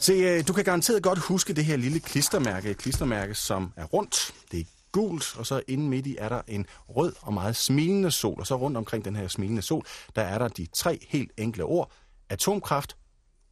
Se, 0.00 0.12
øh, 0.12 0.48
du 0.48 0.52
kan 0.52 0.64
garanteret 0.64 1.02
godt 1.02 1.18
huske 1.18 1.52
det 1.52 1.64
her 1.64 1.76
lille 1.76 2.00
klistermærke. 2.00 2.70
Et 2.70 2.78
klistermærke, 2.78 3.34
som 3.34 3.72
er 3.76 3.84
rundt. 3.84 4.34
Det 4.52 4.60
er 4.60 4.64
gult, 4.92 5.36
og 5.36 5.46
så 5.46 5.62
inde 5.68 5.88
midt 5.88 6.06
i 6.06 6.16
er 6.18 6.28
der 6.28 6.42
en 6.46 6.66
rød 6.88 7.12
og 7.20 7.34
meget 7.34 7.56
smilende 7.56 8.10
sol. 8.10 8.40
Og 8.40 8.46
så 8.46 8.56
rundt 8.56 8.76
omkring 8.76 9.04
den 9.04 9.16
her 9.16 9.28
smilende 9.28 9.62
sol, 9.62 9.84
der 10.16 10.22
er 10.22 10.38
der 10.38 10.48
de 10.48 10.66
tre 10.66 11.06
helt 11.08 11.32
enkle 11.36 11.64
ord. 11.64 11.92
Atomkraft, 12.28 12.96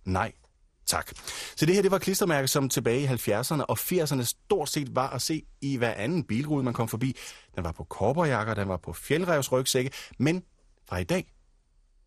nej, 0.04 0.32
tak. 0.86 1.12
Så 1.56 1.66
det 1.66 1.74
her, 1.74 1.82
det 1.82 1.90
var 1.90 1.98
klistermærke, 1.98 2.48
som 2.48 2.68
tilbage 2.68 3.00
i 3.00 3.06
70'erne 3.06 3.62
og 3.62 3.78
80'erne 3.78 4.24
stort 4.24 4.68
set 4.68 4.94
var 4.94 5.10
at 5.10 5.22
se 5.22 5.42
i 5.60 5.76
hver 5.76 5.94
anden 5.94 6.24
bilrude, 6.24 6.64
man 6.64 6.74
kom 6.74 6.88
forbi. 6.88 7.16
Den 7.54 7.64
var 7.64 7.72
på 7.72 7.84
korperjakker, 7.84 8.54
den 8.54 8.68
var 8.68 8.76
på 8.76 8.92
fjeldrevsrygsække, 8.92 9.90
men 10.18 10.42
fra 10.88 10.98
i 10.98 11.04
dag, 11.04 11.32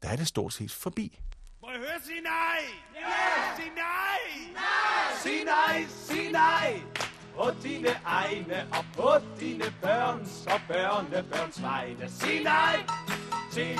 der 0.01 0.09
er 0.09 0.15
det 0.15 0.27
stort 0.27 0.53
set 0.53 0.71
forbi. 0.71 1.19
Må 1.61 1.69
jeg 1.69 1.79
høre 1.79 1.99
sige 2.05 2.21
nej? 2.21 2.59
Ja! 2.95 3.55
Sig 3.55 3.71
nej! 3.75 4.53
Nej! 4.53 5.08
Sig 5.23 5.31
nej, 5.45 5.85
sig 6.07 6.31
nej! 6.31 6.81
På 7.35 7.51
dine 7.63 7.89
egne 8.05 8.55
og 8.71 8.85
på 8.95 9.09
dine 9.39 9.63
børns 9.81 10.45
og 10.45 10.59
børnebørns 10.67 11.61
vegne. 11.61 12.09
Sig 12.19 12.43
nej 12.43 12.75
til. 13.53 13.79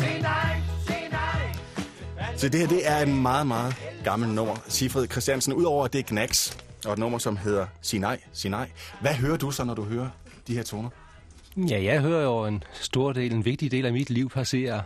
Sig 0.00 0.20
nej, 0.22 0.60
sig 0.86 1.08
nej. 1.10 1.56
Så 2.36 2.48
det 2.48 2.60
her, 2.60 2.66
det 2.66 2.88
er 2.88 2.98
en 3.02 3.22
meget, 3.22 3.46
meget 3.46 3.74
gammel 4.04 4.28
nummer. 4.28 4.56
Sifred 4.68 5.08
Christiansen, 5.08 5.52
udover 5.52 5.84
at 5.84 5.92
det 5.92 5.98
er 5.98 6.02
Knacks, 6.02 6.58
og 6.86 6.92
et 6.92 6.98
nummer, 6.98 7.18
som 7.18 7.36
hedder 7.36 7.66
Sig 7.82 7.98
nej, 7.98 8.20
sig 8.32 8.50
nej. 8.50 8.70
Hvad 9.00 9.14
hører 9.14 9.36
du 9.36 9.50
så, 9.50 9.64
når 9.64 9.74
du 9.74 9.84
hører 9.84 10.08
de 10.46 10.54
her 10.54 10.62
toner? 10.62 10.88
Ja, 11.56 11.82
jeg 11.82 12.00
hører 12.00 12.22
jo 12.22 12.44
en 12.44 12.64
stor 12.72 13.12
del, 13.12 13.32
en 13.32 13.44
vigtig 13.44 13.70
del 13.70 13.86
af 13.86 13.92
mit 13.92 14.10
liv 14.10 14.30
passere 14.30 14.82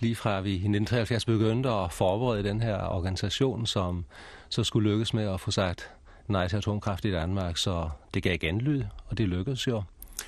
lige 0.00 0.16
fra 0.16 0.40
vi 0.40 0.50
i 0.50 0.54
1973 0.54 1.24
begyndte 1.24 1.68
at 1.68 1.92
forberede 1.92 2.44
den 2.44 2.60
her 2.60 2.76
organisation, 2.76 3.66
som 3.66 4.04
så 4.48 4.64
skulle 4.64 4.90
lykkes 4.90 5.14
med 5.14 5.28
at 5.28 5.40
få 5.40 5.50
sagt 5.50 5.90
nej 6.28 6.48
til 6.48 6.56
atomkraft 6.56 7.04
i 7.04 7.10
Danmark. 7.12 7.56
Så 7.56 7.90
det 8.14 8.22
gav 8.22 8.38
genlyd, 8.38 8.84
og 9.06 9.18
det 9.18 9.28
lykkedes 9.28 9.66
jo. 9.66 9.82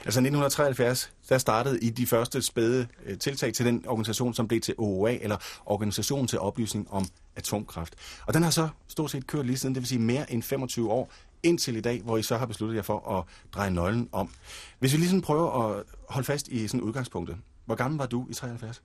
Altså 0.05 0.21
1973, 0.21 1.12
der 1.29 1.39
startede 1.39 1.81
I 1.81 1.91
de 1.91 2.07
første 2.07 2.43
spæde 2.43 2.87
øh, 3.07 3.19
tiltag 3.19 3.53
til 3.53 3.67
den 3.67 3.85
organisation, 3.87 4.35
som 4.35 4.49
blev 4.49 4.61
til 4.61 4.75
OOA, 4.79 5.17
eller 5.21 5.37
Organisation 5.67 6.27
til 6.27 6.39
Oplysning 6.39 6.87
om 6.91 7.07
Atomkraft. 7.37 7.95
Og 8.27 8.34
den 8.34 8.43
har 8.43 8.51
så 8.51 8.69
stort 8.89 9.11
set 9.11 9.27
kørt 9.27 9.47
lige 9.47 9.57
siden, 9.57 9.75
det 9.75 9.81
vil 9.81 9.89
sige 9.89 9.99
mere 9.99 10.33
end 10.33 10.43
25 10.43 10.91
år, 10.91 11.12
indtil 11.43 11.77
i 11.77 11.81
dag, 11.81 12.01
hvor 12.03 12.17
I 12.17 12.23
så 12.23 12.37
har 12.37 12.47
besluttet 12.47 12.77
jer 12.77 12.83
for 12.83 13.19
at 13.19 13.25
dreje 13.55 13.71
nøglen 13.71 14.09
om. 14.12 14.31
Hvis 14.79 14.93
vi 14.93 14.99
lige 14.99 15.09
sådan 15.09 15.23
prøver 15.23 15.71
at 15.71 15.83
holde 16.09 16.27
fast 16.27 16.49
i 16.49 16.69
sådan 16.69 16.81
udgangspunktet. 16.81 17.37
Hvor 17.65 17.75
gammel 17.75 17.99
var 17.99 18.07
du 18.07 18.27
i 18.31 18.34
73? 18.34 18.83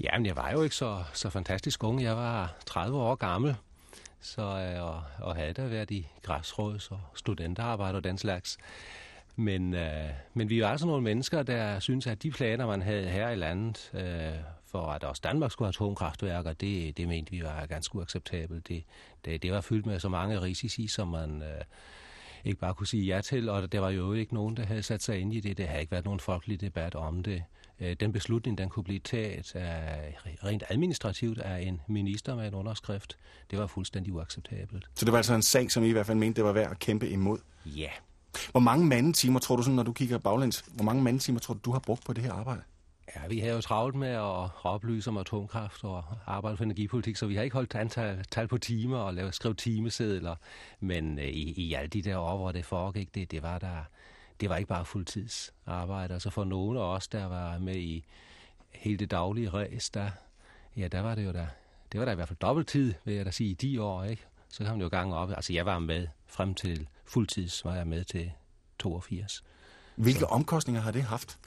Jamen, 0.00 0.26
jeg 0.26 0.36
var 0.36 0.50
jo 0.50 0.62
ikke 0.62 0.76
så, 0.76 1.04
så 1.12 1.30
fantastisk 1.30 1.84
ung. 1.84 2.02
Jeg 2.02 2.16
var 2.16 2.54
30 2.66 2.98
år 2.98 3.14
gammel, 3.14 3.56
så, 4.20 4.42
øh, 4.42 4.82
og, 4.82 5.02
og 5.18 5.36
havde 5.36 5.52
da 5.52 5.66
været 5.66 5.90
i 5.90 6.08
græsråds 6.22 6.90
og 6.90 7.00
studenterarbejde 7.14 7.96
og 7.96 8.04
den 8.04 8.18
slags. 8.18 8.58
Men, 9.36 9.74
øh, 9.74 10.10
men 10.34 10.50
vi 10.50 10.60
er 10.60 10.68
altså 10.68 10.86
nogle 10.86 11.02
mennesker, 11.02 11.42
der 11.42 11.78
synes, 11.78 12.06
at 12.06 12.22
de 12.22 12.30
planer, 12.30 12.66
man 12.66 12.82
havde 12.82 13.08
her 13.08 13.30
i 13.30 13.36
landet, 13.36 13.90
øh, 13.94 14.42
for 14.66 14.86
at 14.86 15.04
også 15.04 15.20
Danmark 15.24 15.52
skulle 15.52 15.66
have 15.66 15.70
atomkraftværker, 15.70 16.52
det, 16.52 16.96
det 16.96 17.08
mente 17.08 17.30
vi 17.30 17.42
var 17.42 17.66
ganske 17.66 17.96
uacceptabelt. 17.96 18.68
Det, 18.68 18.84
det, 19.24 19.42
det 19.42 19.52
var 19.52 19.60
fyldt 19.60 19.86
med 19.86 20.00
så 20.00 20.08
mange 20.08 20.42
risici, 20.42 20.86
som 20.86 21.08
man 21.08 21.42
øh, 21.42 21.64
ikke 22.44 22.60
bare 22.60 22.74
kunne 22.74 22.86
sige 22.86 23.14
ja 23.14 23.20
til, 23.20 23.48
og 23.48 23.72
der 23.72 23.80
var 23.80 23.90
jo 23.90 24.12
ikke 24.12 24.34
nogen, 24.34 24.56
der 24.56 24.64
havde 24.64 24.82
sat 24.82 25.02
sig 25.02 25.18
ind 25.18 25.34
i 25.34 25.40
det. 25.40 25.58
Der 25.58 25.66
havde 25.66 25.80
ikke 25.80 25.92
været 25.92 26.04
nogen 26.04 26.20
folkelig 26.20 26.60
debat 26.60 26.94
om 26.94 27.22
det. 27.22 27.42
Øh, 27.80 27.96
den 28.00 28.12
beslutning, 28.12 28.58
den 28.58 28.68
kunne 28.68 28.84
blive 28.84 28.98
taget 28.98 29.54
af, 29.54 30.16
rent 30.44 30.62
administrativt 30.68 31.38
af 31.38 31.60
en 31.60 31.80
minister 31.88 32.34
med 32.34 32.48
en 32.48 32.54
underskrift. 32.54 33.16
Det 33.50 33.58
var 33.58 33.66
fuldstændig 33.66 34.12
uacceptabelt. 34.12 34.86
Så 34.94 35.04
det 35.04 35.12
var 35.12 35.18
altså 35.18 35.34
en 35.34 35.42
sag, 35.42 35.70
som 35.70 35.84
I 35.84 35.88
i 35.88 35.92
hvert 35.92 36.06
fald 36.06 36.18
mente, 36.18 36.36
det 36.36 36.44
var 36.44 36.52
værd 36.52 36.70
at 36.70 36.78
kæmpe 36.78 37.08
imod? 37.08 37.38
Ja. 37.66 37.90
Hvor 38.50 38.60
mange 38.60 38.86
mandetimer 38.86 39.40
tror 39.40 39.56
du, 39.56 39.62
sådan, 39.62 39.76
når 39.76 39.82
du 39.82 39.92
kigger 39.92 40.18
baglæns, 40.18 40.64
hvor 40.74 40.84
mange 40.84 41.02
mandetimer 41.02 41.40
tror 41.40 41.54
du, 41.54 41.60
du 41.64 41.72
har 41.72 41.78
brugt 41.78 42.04
på 42.04 42.12
det 42.12 42.24
her 42.24 42.32
arbejde? 42.32 42.62
Ja, 43.16 43.28
vi 43.28 43.38
har 43.38 43.50
jo 43.50 43.60
travlt 43.60 43.94
med 43.94 44.08
at 44.08 44.50
oplyse 44.62 45.10
om 45.10 45.16
atomkraft 45.16 45.84
og 45.84 46.04
arbejde 46.26 46.56
for 46.56 46.64
energipolitik, 46.64 47.16
så 47.16 47.26
vi 47.26 47.34
har 47.34 47.42
ikke 47.42 47.54
holdt 47.54 47.74
antal, 47.74 48.24
tal 48.30 48.48
på 48.48 48.58
timer 48.58 48.98
og 48.98 49.14
lavet, 49.14 49.34
skrevet 49.34 49.58
timesedler. 49.58 50.34
Men 50.80 51.18
øh, 51.18 51.24
i, 51.24 51.52
i 51.52 51.74
alle 51.74 51.88
de 51.88 52.02
der 52.02 52.18
år, 52.18 52.36
hvor 52.36 52.52
det 52.52 52.64
foregik, 52.64 53.14
det, 53.14 53.30
det 53.30 53.42
var 53.42 53.58
der 53.58 53.84
det 54.40 54.48
var 54.48 54.56
ikke 54.56 54.68
bare 54.68 54.84
fuldtidsarbejde. 54.84 56.14
Altså 56.14 56.30
for 56.30 56.44
nogle 56.44 56.80
af 56.80 56.84
os, 56.84 57.08
der 57.08 57.24
var 57.24 57.58
med 57.58 57.76
i 57.76 58.04
hele 58.70 58.96
det 58.96 59.10
daglige 59.10 59.48
ræs, 59.48 59.90
der, 59.90 60.10
ja, 60.76 60.88
der 60.88 61.00
var 61.00 61.14
det 61.14 61.24
jo 61.24 61.32
der, 61.32 61.46
det 61.92 62.00
var 62.00 62.04
der 62.04 62.12
i 62.12 62.14
hvert 62.14 62.28
fald 62.28 62.38
dobbelttid, 62.38 62.94
vil 63.04 63.14
jeg 63.14 63.26
da 63.26 63.30
sige, 63.30 63.50
i 63.50 63.54
de 63.54 63.82
år, 63.82 64.04
ikke? 64.04 64.26
Så 64.48 64.64
kom 64.64 64.78
det 64.78 64.84
jo 64.84 64.88
gang 64.88 65.14
op. 65.14 65.30
Altså 65.30 65.52
jeg 65.52 65.66
var 65.66 65.78
med 65.78 66.06
frem 66.26 66.54
til 66.54 66.88
fuldtids, 67.04 67.64
var 67.64 67.74
jeg 67.76 67.86
med 67.86 68.04
til 68.04 68.32
82. 68.78 69.44
Hvilke 69.96 70.20
Så. 70.20 70.26
omkostninger 70.26 70.80
har 70.82 70.90
det 70.90 71.02
haft? 71.02 71.38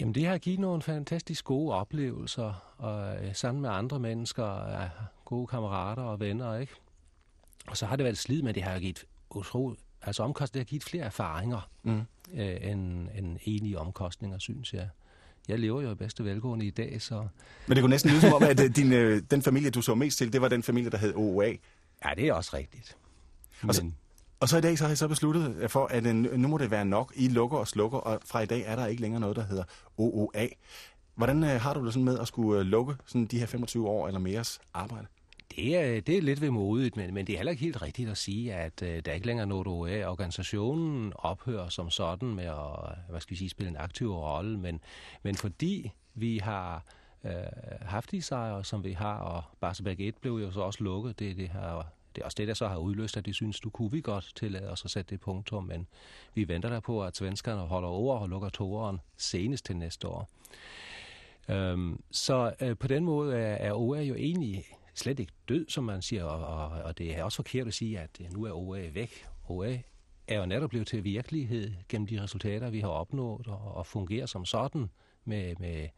Jamen 0.00 0.14
det 0.14 0.26
har 0.26 0.38
givet 0.38 0.58
nogle 0.58 0.82
fantastisk 0.82 1.44
gode 1.44 1.74
oplevelser, 1.74 2.74
og 2.78 3.24
øh, 3.24 3.34
sammen 3.34 3.62
med 3.62 3.70
andre 3.70 3.98
mennesker, 3.98 4.66
øh, 4.66 4.88
gode 5.24 5.46
kammerater 5.46 6.02
og 6.02 6.20
venner, 6.20 6.56
ikke? 6.56 6.72
Og 7.66 7.76
så 7.76 7.86
har 7.86 7.96
det 7.96 8.04
været 8.04 8.18
slid 8.18 8.42
med, 8.42 8.54
det 8.54 8.62
har 8.62 8.78
givet 8.78 9.04
utroligt 9.30 9.85
Altså 10.06 10.22
omkostninger 10.22 10.64
har 10.64 10.68
givet 10.68 10.84
flere 10.84 11.04
erfaringer 11.04 11.70
mm. 11.82 12.00
øh, 12.34 12.56
end, 12.70 13.08
end 13.18 13.38
enige 13.42 13.78
omkostninger, 13.78 14.38
synes 14.38 14.74
jeg. 14.74 14.88
Jeg 15.48 15.58
lever 15.58 15.82
jo 15.82 15.90
i 15.90 15.94
bedste 15.94 16.24
velgående 16.24 16.66
i 16.66 16.70
dag, 16.70 17.02
så... 17.02 17.26
Men 17.66 17.76
det 17.76 17.82
kunne 17.82 17.90
næsten 17.90 18.10
lyde 18.10 18.20
som 18.20 18.32
om, 18.32 18.42
at 18.42 18.60
øh, 18.60 18.76
din, 18.76 18.92
øh, 18.92 19.22
den 19.30 19.42
familie, 19.42 19.70
du 19.70 19.82
så 19.82 19.94
mest 19.94 20.18
til, 20.18 20.32
det 20.32 20.40
var 20.40 20.48
den 20.48 20.62
familie, 20.62 20.90
der 20.90 20.98
hed 20.98 21.14
OOA. 21.14 21.46
Ja, 22.04 22.10
det 22.16 22.28
er 22.28 22.32
også 22.32 22.56
rigtigt. 22.56 22.96
Men... 23.62 23.68
Og, 23.68 23.74
så, 23.74 23.90
og 24.40 24.48
så 24.48 24.58
i 24.58 24.60
dag 24.60 24.78
så 24.78 24.84
har 24.84 24.90
jeg 24.90 24.98
så 24.98 25.08
besluttet 25.08 25.70
for, 25.70 25.86
at 25.86 26.06
øh, 26.06 26.14
nu 26.14 26.48
må 26.48 26.58
det 26.58 26.70
være 26.70 26.84
nok. 26.84 27.12
I 27.16 27.28
lukker 27.28 27.58
og 27.58 27.68
slukker, 27.68 27.98
og 27.98 28.20
fra 28.24 28.40
i 28.40 28.46
dag 28.46 28.62
er 28.66 28.76
der 28.76 28.86
ikke 28.86 29.02
længere 29.02 29.20
noget, 29.20 29.36
der 29.36 29.46
hedder 29.46 29.64
OOA. 29.98 30.46
Hvordan 31.14 31.44
øh, 31.44 31.60
har 31.60 31.74
du 31.74 31.84
det 31.84 31.92
sådan 31.92 32.04
med 32.04 32.18
at 32.18 32.28
skulle 32.28 32.60
øh, 32.60 32.66
lukke 32.66 32.94
sådan 33.06 33.26
de 33.26 33.38
her 33.38 33.46
25 33.46 33.88
år 33.88 34.06
eller 34.06 34.20
meres 34.20 34.60
arbejde? 34.74 35.06
Det 35.50 35.76
er, 35.76 36.00
det 36.00 36.16
er 36.16 36.22
lidt 36.22 36.40
vemodigt, 36.40 36.96
men, 36.96 37.14
men 37.14 37.26
det 37.26 37.32
er 37.32 37.36
heller 37.36 37.50
ikke 37.50 37.64
helt 37.64 37.82
rigtigt 37.82 38.10
at 38.10 38.16
sige, 38.16 38.54
at 38.54 38.82
øh, 38.82 39.02
der 39.04 39.12
ikke 39.12 39.26
længere 39.26 39.46
noget 39.46 39.66
OA. 39.66 40.10
Organisationen 40.10 41.12
ophører 41.14 41.68
som 41.68 41.90
sådan 41.90 42.34
med 42.34 42.44
at 42.44 42.98
hvad 43.08 43.20
skal 43.20 43.30
vi 43.30 43.36
sige, 43.36 43.48
spille 43.48 43.70
en 43.70 43.76
aktiv 43.76 44.14
rolle, 44.14 44.58
men, 44.58 44.80
men 45.22 45.34
fordi 45.34 45.92
vi 46.14 46.38
har 46.38 46.84
øh, 47.24 47.32
haft 47.80 48.10
de 48.10 48.22
sejre, 48.22 48.64
som 48.64 48.84
vi 48.84 48.92
har, 48.92 49.18
og 49.18 49.42
Barsebæk 49.60 50.00
1 50.00 50.16
blev 50.16 50.32
jo 50.32 50.50
så 50.50 50.60
også 50.60 50.84
lukket, 50.84 51.18
det, 51.18 51.36
det, 51.36 51.48
har, 51.48 51.86
det 52.14 52.20
er 52.20 52.24
også 52.24 52.36
det, 52.38 52.48
der 52.48 52.54
så 52.54 52.68
har 52.68 52.76
udløst, 52.76 53.16
at 53.16 53.26
de 53.26 53.32
synes, 53.32 53.60
du 53.60 53.70
kunne 53.70 53.90
vi 53.90 54.00
godt 54.00 54.32
tillade 54.36 54.70
os 54.70 54.84
at 54.84 54.90
sætte 54.90 55.10
det 55.10 55.20
punktum, 55.20 55.64
men 55.64 55.86
vi 56.34 56.48
venter 56.48 56.68
der 56.68 56.80
på, 56.80 57.04
at 57.04 57.16
svenskerne 57.16 57.60
holder 57.60 57.88
over 57.88 58.18
og 58.18 58.28
lukker 58.28 58.48
toeren 58.48 59.00
senest 59.16 59.64
til 59.64 59.76
næste 59.76 60.08
år. 60.08 60.28
Øhm, 61.48 62.00
så 62.10 62.54
øh, 62.60 62.76
på 62.76 62.86
den 62.86 63.04
måde 63.04 63.36
er, 63.36 63.54
er 63.54 63.72
OA 63.72 64.02
jo 64.02 64.14
egentlig 64.14 64.64
slet 64.96 65.20
ikke 65.20 65.32
død, 65.48 65.66
som 65.68 65.84
man 65.84 66.02
siger, 66.02 66.24
og, 66.24 66.46
og, 66.46 66.82
og 66.82 66.98
det 66.98 67.16
er 67.16 67.24
også 67.24 67.36
forkert 67.36 67.66
at 67.66 67.74
sige, 67.74 67.98
at 67.98 68.20
nu 68.30 68.44
er 68.44 68.52
OA 68.52 68.88
væk. 68.92 69.26
OA 69.48 69.78
er 70.28 70.38
jo 70.38 70.46
netop 70.46 70.70
blevet 70.70 70.86
til 70.86 71.04
virkelighed 71.04 71.72
gennem 71.88 72.06
de 72.06 72.22
resultater, 72.22 72.70
vi 72.70 72.80
har 72.80 72.88
opnået, 72.88 73.46
og, 73.46 73.74
og 73.74 73.86
fungerer 73.86 74.26
som 74.26 74.44
sådan 74.44 74.90
med, 75.24 75.54
med, 75.58 75.88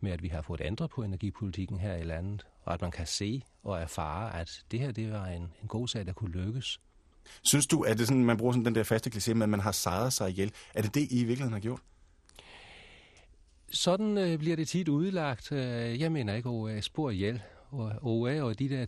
med, 0.00 0.12
at 0.12 0.22
vi 0.22 0.28
har 0.28 0.42
fået 0.42 0.60
ændret 0.64 0.90
på 0.90 1.02
energipolitikken 1.02 1.78
her 1.78 1.96
i 1.96 2.04
landet, 2.04 2.46
og 2.62 2.74
at 2.74 2.80
man 2.80 2.90
kan 2.90 3.06
se 3.06 3.42
og 3.62 3.80
erfare, 3.80 4.40
at 4.40 4.64
det 4.70 4.80
her 4.80 4.92
det 4.92 5.12
var 5.12 5.26
en, 5.26 5.42
en 5.42 5.68
god 5.68 5.88
sag, 5.88 6.06
der 6.06 6.12
kunne 6.12 6.32
lykkes. 6.32 6.80
Synes 7.42 7.66
du, 7.66 7.82
at 7.82 7.98
det 7.98 8.06
sådan, 8.06 8.24
man 8.24 8.36
bruger 8.36 8.52
sådan 8.52 8.64
den 8.64 8.74
der 8.74 8.82
faste 8.82 9.10
kliché 9.14 9.34
med, 9.34 9.42
at 9.42 9.48
man 9.48 9.60
har 9.60 9.72
sejret 9.72 10.12
sig 10.12 10.30
ihjel? 10.30 10.52
Er 10.74 10.82
det 10.82 10.94
det, 10.94 11.00
I 11.00 11.20
i 11.20 11.24
virkeligheden 11.24 11.52
har 11.52 11.60
gjort? 11.60 11.80
Sådan 13.70 14.18
øh, 14.18 14.38
bliver 14.38 14.56
det 14.56 14.68
tit 14.68 14.88
udlagt. 14.88 15.52
Øh, 15.52 16.00
jeg 16.00 16.12
mener 16.12 16.34
ikke, 16.34 16.76
at 16.76 16.84
spor 16.84 17.10
ihjel 17.10 17.42
og 17.70 17.92
OA 18.02 18.42
og 18.42 18.58
de 18.58 18.68
der 18.68 18.86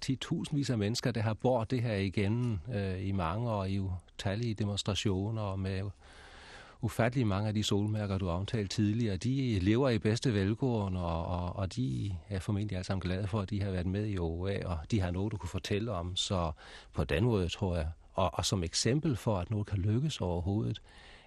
10.000 0.51 0.57
vis 0.57 0.71
af 0.71 0.79
mennesker, 0.79 1.11
der 1.11 1.21
har 1.21 1.35
bort 1.35 1.71
det 1.71 1.83
her 1.83 1.95
igen 1.95 2.61
øh, 2.75 3.07
i 3.07 3.13
mange 3.13 3.51
år 3.51 3.65
i 3.65 3.79
utallige 3.79 4.55
demonstrationer 4.55 5.43
og 5.43 5.59
med 5.59 5.83
ufattelig 6.83 7.27
mange 7.27 7.49
af 7.49 7.55
de 7.55 7.63
solmærker, 7.63 8.19
du 8.19 8.29
omtalte 8.29 8.69
tidligere, 8.69 9.17
de 9.17 9.59
lever 9.59 9.89
i 9.89 9.99
bedste 9.99 10.35
velgående, 10.35 11.05
og, 11.05 11.27
og, 11.27 11.57
og 11.57 11.77
de 11.77 12.17
er 12.29 12.39
formentlig 12.39 12.77
alle 12.77 12.87
sammen 12.87 13.01
glade 13.01 13.27
for, 13.27 13.41
at 13.41 13.51
de 13.51 13.63
har 13.63 13.71
været 13.71 13.87
med 13.87 14.07
i 14.07 14.19
OA, 14.19 14.67
og 14.67 14.79
de 14.91 15.01
har 15.01 15.11
noget, 15.11 15.33
du 15.33 15.37
kunne 15.37 15.49
fortælle 15.49 15.93
om. 15.93 16.17
Så 16.17 16.53
på 16.93 17.05
den 17.05 17.25
måde, 17.25 17.49
tror 17.49 17.77
jeg, 17.77 17.89
og, 18.13 18.31
og 18.35 18.45
som 18.45 18.65
eksempel 18.65 19.17
for, 19.17 19.39
at 19.39 19.51
noget 19.51 19.67
kan 19.67 19.79
lykkes 19.79 20.21
overhovedet, 20.21 20.83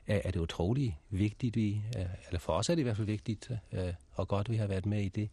er, 0.07 0.21
er 0.23 0.31
det 0.31 0.39
utroligt 0.39 0.93
vigtigt, 1.09 1.55
vi, 1.55 1.81
øh, 1.97 2.05
eller 2.27 2.39
for 2.39 2.53
os 2.53 2.69
er 2.69 2.75
det 2.75 2.79
i 2.79 2.83
hvert 2.83 2.97
fald 2.97 3.07
vigtigt, 3.07 3.51
øh, 3.71 3.93
og 4.13 4.27
godt, 4.27 4.49
vi 4.49 4.55
har 4.55 4.67
været 4.67 4.85
med 4.85 5.01
i 5.01 5.09
det. 5.09 5.29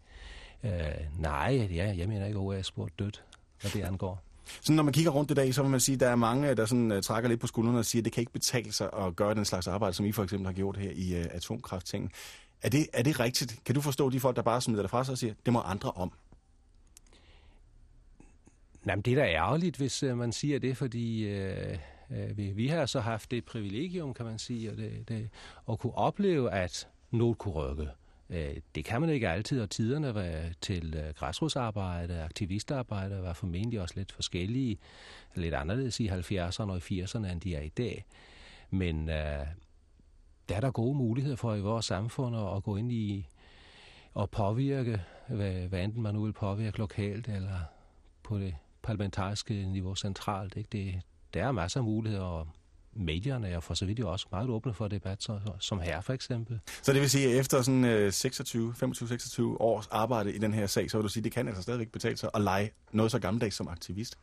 Øh, 0.64 0.73
nej, 1.19 1.69
ja, 1.75 1.94
jeg 1.97 2.09
mener 2.09 2.26
ikke, 2.26 2.38
at 2.38 2.43
OA 2.43 2.59
er 2.59 2.62
spurgt 2.62 2.99
dødt, 2.99 3.25
hvad 3.61 3.70
det 3.70 3.82
angår. 3.82 4.23
Så 4.61 4.73
når 4.73 4.82
man 4.82 4.93
kigger 4.93 5.11
rundt 5.11 5.31
i 5.31 5.35
dag, 5.35 5.55
så 5.55 5.62
vil 5.62 5.70
man 5.70 5.81
sige, 5.81 5.94
at 5.94 6.00
der 6.00 6.09
er 6.09 6.17
mange, 6.17 6.55
der 6.55 6.67
sådan, 6.67 6.93
uh, 6.93 7.00
trækker 7.00 7.29
lidt 7.29 7.41
på 7.41 7.47
skuldrene 7.47 7.79
og 7.79 7.85
siger, 7.85 8.00
at 8.00 8.05
det 8.05 8.12
kan 8.12 8.20
ikke 8.20 8.32
betale 8.32 8.73
sig 8.73 8.91
at 8.99 9.17
gøre 9.17 9.35
den 9.35 9.44
slags 9.44 9.67
arbejde, 9.67 9.94
som 9.94 10.06
I 10.06 10.12
for 10.12 10.23
eksempel 10.23 10.47
har 10.47 10.53
gjort 10.53 10.76
her 10.76 10.91
i 10.94 11.20
uh, 11.20 11.26
atomkrafttingen. 11.31 12.11
Er 12.62 12.69
det, 12.69 12.87
er 12.93 13.03
det 13.03 13.20
rigtigt? 13.20 13.61
Kan 13.64 13.75
du 13.75 13.81
forstå 13.81 14.11
de 14.11 14.20
folk, 14.20 14.37
der 14.37 14.43
bare 14.43 14.61
smider 14.61 14.82
det 14.82 14.91
fra 14.91 15.05
sig 15.05 15.12
og 15.12 15.19
siger, 15.19 15.35
det 15.44 15.53
må 15.53 15.61
andre 15.61 15.91
om? 15.91 16.12
Jamen, 18.87 19.03
det 19.03 19.12
er 19.12 19.17
da 19.17 19.26
ærgerligt, 19.31 19.76
hvis 19.76 20.03
uh, 20.03 20.19
man 20.19 20.32
siger 20.32 20.59
det, 20.59 20.76
fordi 20.76 21.35
uh, 21.35 21.76
vi, 22.37 22.50
vi 22.50 22.69
har 22.69 22.87
så 22.87 23.00
haft 23.00 23.31
det 23.31 23.44
privilegium, 23.44 24.14
kan 24.14 24.26
man 24.26 24.38
sige, 24.38 24.70
og 24.70 24.76
det, 24.76 25.09
det, 25.09 25.29
at 25.70 25.79
kunne 25.79 25.94
opleve, 25.94 26.50
at 26.50 26.88
noget 27.11 27.38
kunne 27.38 27.55
rykke. 27.55 27.88
Øh, 28.32 28.56
det 28.75 28.84
kan 28.84 29.00
man 29.00 29.11
ikke 29.11 29.29
altid, 29.29 29.61
og 29.61 29.70
tiderne 29.70 30.14
var 30.14 30.44
til 30.61 30.94
øh, 30.94 31.14
græsrodsarbejde, 31.14 32.23
aktivistarbejde 32.23 33.23
var 33.23 33.32
formentlig 33.32 33.81
også 33.81 33.94
lidt 33.96 34.12
forskellige, 34.12 34.79
lidt 35.34 35.55
anderledes 35.55 36.00
i 36.00 36.08
70'erne 36.08 36.70
og 36.70 36.76
80'erne, 36.76 37.26
end 37.26 37.40
de 37.40 37.55
er 37.55 37.62
i 37.62 37.69
dag. 37.69 38.05
Men 38.70 39.08
uh, 39.08 39.46
der 40.49 40.56
er 40.56 40.61
der 40.61 40.70
gode 40.70 40.94
muligheder 40.94 41.37
for 41.37 41.55
i 41.55 41.61
vores 41.61 41.87
samfund 41.87 42.37
at 42.37 42.62
gå 42.62 42.76
ind 42.76 42.93
i 42.93 43.29
og 44.14 44.31
påvirke, 44.31 45.02
hvad, 45.28 45.52
hvad 45.52 45.85
enten 45.85 46.02
man 46.02 46.14
nu 46.14 46.25
vil 46.25 46.32
påvirke 46.32 46.78
lokalt 46.78 47.28
eller 47.28 47.58
på 48.23 48.38
det 48.38 48.55
parlamentariske 48.82 49.55
niveau 49.55 49.94
centralt. 49.94 50.56
Ikke? 50.56 50.69
Det, 50.73 51.02
der 51.35 51.44
er 51.44 51.52
masser 51.52 51.81
af 51.81 51.85
muligheder, 51.85 52.25
og 52.25 52.49
medierne 52.94 53.49
er 53.49 53.61
for 53.61 53.75
så 53.75 53.87
vidt 53.87 53.99
jo 53.99 54.12
også 54.12 54.27
meget 54.31 54.49
åbne 54.49 54.75
for 54.75 54.89
debat, 54.89 55.23
så, 55.23 55.41
som 55.59 55.81
her 55.81 56.00
for 56.00 56.12
eksempel. 56.12 56.61
Så 56.83 56.93
det 56.93 57.00
vil 57.00 57.11
sige, 57.11 57.33
at 57.33 57.41
efter 57.41 57.62
sådan 57.62 58.12
26, 58.12 58.75
25-26 58.83 59.43
års 59.43 59.87
arbejde 59.87 60.33
i 60.33 60.39
den 60.39 60.55
her 60.55 60.67
sag, 60.67 60.91
så 60.91 60.97
vil 60.99 61.03
du 61.03 61.09
sige, 61.09 61.21
at 61.21 61.25
det 61.25 61.33
kan 61.33 61.49
altså 61.49 61.62
stadigvæk 61.62 61.93
betale 61.93 62.17
sig 62.17 62.31
at 62.35 62.41
lege 62.41 62.71
noget 62.93 63.12
så 63.12 63.19
gammeldags 63.19 63.56
som 63.56 63.69
aktivist? 63.69 64.19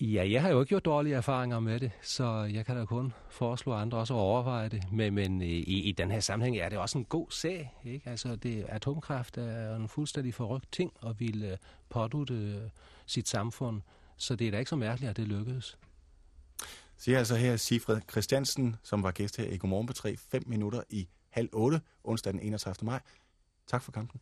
Ja, 0.00 0.30
jeg 0.30 0.42
har 0.42 0.48
jo 0.48 0.60
ikke 0.60 0.68
gjort 0.68 0.84
dårlige 0.84 1.14
erfaringer 1.14 1.60
med 1.60 1.80
det, 1.80 1.90
så 2.02 2.42
jeg 2.52 2.66
kan 2.66 2.76
da 2.76 2.84
kun 2.84 3.12
foreslå 3.30 3.72
andre 3.72 3.98
også 3.98 4.14
at 4.14 4.18
overveje 4.18 4.68
det. 4.68 4.92
Men, 4.92 5.14
men 5.14 5.42
i, 5.42 5.62
i 5.62 5.92
den 5.92 6.10
her 6.10 6.20
sammenhæng 6.20 6.56
er 6.56 6.68
det 6.68 6.78
også 6.78 6.98
en 6.98 7.04
god 7.04 7.26
sag. 7.30 7.74
Ikke? 7.84 8.10
Altså, 8.10 8.36
det, 8.36 8.64
atomkraft 8.68 9.38
er 9.38 9.76
en 9.76 9.88
fuldstændig 9.88 10.34
forrygt 10.34 10.72
ting 10.72 10.92
og 11.00 11.20
vil 11.20 11.58
pådute 11.88 12.70
sit 13.06 13.28
samfund. 13.28 13.80
Så 14.16 14.36
det 14.36 14.46
er 14.46 14.50
da 14.50 14.58
ikke 14.58 14.68
så 14.68 14.76
mærkeligt, 14.76 15.10
at 15.10 15.16
det 15.16 15.28
lykkedes. 15.28 15.78
Siger 16.98 17.18
altså 17.18 17.36
her 17.36 17.56
Sifred 17.56 18.00
Christiansen, 18.10 18.76
som 18.82 19.02
var 19.02 19.10
gæst 19.10 19.36
her 19.36 19.44
i 19.44 19.56
Godmorgen 19.56 19.86
på 19.86 19.92
3, 19.92 20.16
5 20.16 20.42
minutter 20.46 20.82
i 20.90 21.08
halv 21.30 21.48
8, 21.52 21.80
onsdag 22.04 22.32
den 22.32 22.40
31. 22.40 22.86
maj. 22.86 23.00
Tak 23.66 23.82
for 23.82 23.92
kampen. 23.92 24.20